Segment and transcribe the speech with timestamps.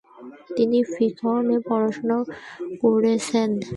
[0.55, 2.17] তিনি ফিকহ নিয়ে পড়াশোনা
[2.81, 3.49] করেছেন।